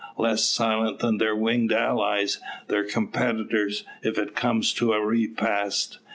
[0.17, 5.99] Less silent than their winged allies their competitors, if it come to a repast.